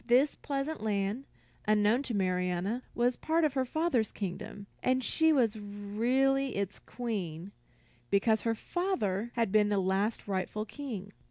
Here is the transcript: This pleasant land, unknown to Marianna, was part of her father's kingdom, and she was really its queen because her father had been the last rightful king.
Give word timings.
This 0.07 0.33
pleasant 0.33 0.81
land, 0.81 1.25
unknown 1.67 2.01
to 2.09 2.15
Marianna, 2.15 2.81
was 2.95 3.15
part 3.17 3.43
of 3.43 3.53
her 3.53 3.65
father's 3.65 4.11
kingdom, 4.11 4.65
and 4.81 5.03
she 5.03 5.31
was 5.31 5.59
really 5.59 6.55
its 6.55 6.79
queen 6.79 7.51
because 8.09 8.41
her 8.41 8.55
father 8.55 9.29
had 9.35 9.51
been 9.51 9.69
the 9.69 9.77
last 9.77 10.27
rightful 10.27 10.65
king. 10.65 11.11